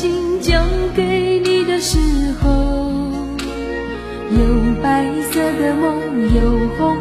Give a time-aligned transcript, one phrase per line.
[0.00, 1.98] 心交给你的时
[2.40, 2.48] 候
[4.30, 6.97] 有白色的梦有红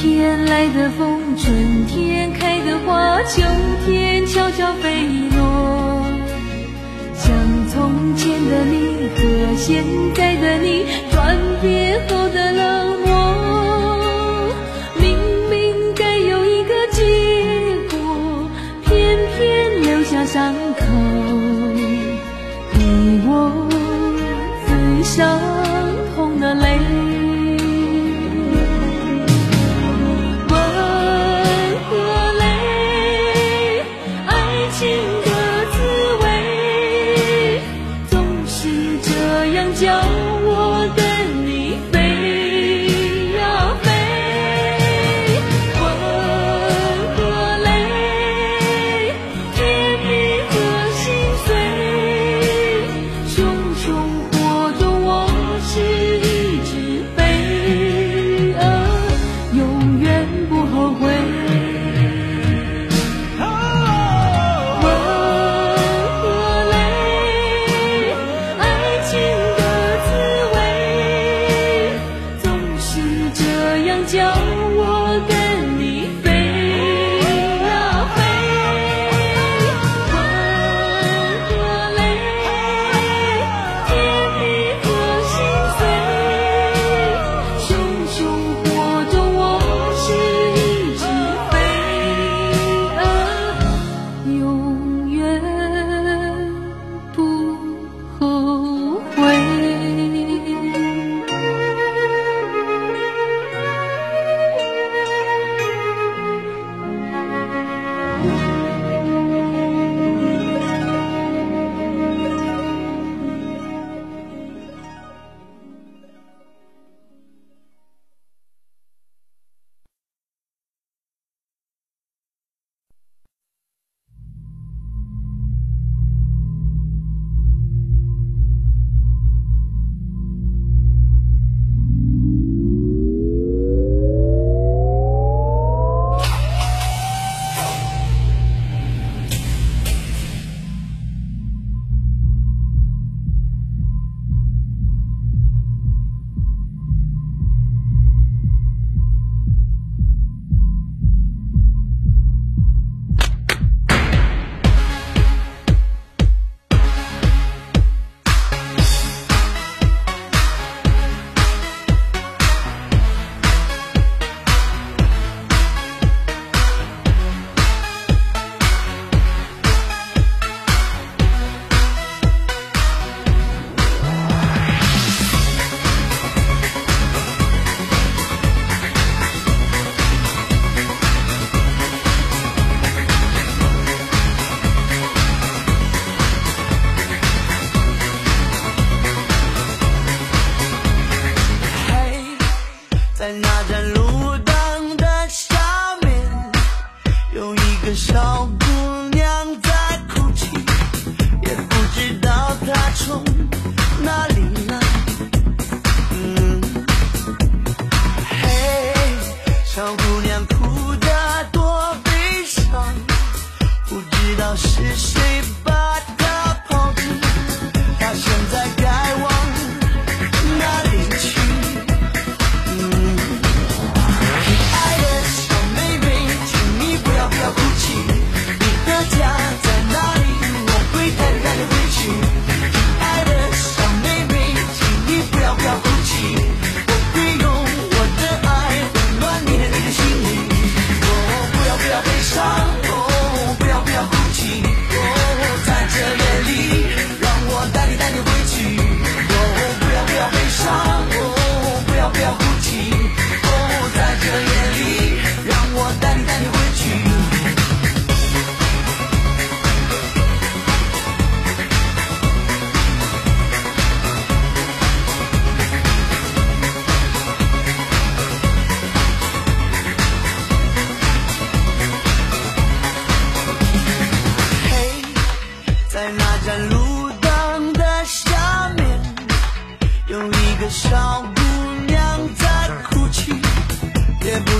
[0.00, 3.42] 天来的风，春天开的花，秋
[3.84, 5.04] 天悄悄飞
[5.36, 6.04] 落，
[7.16, 7.34] 像
[7.68, 9.82] 从前的你和现
[10.14, 12.77] 在的你，分别后的路。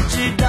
[0.08, 0.47] te dá.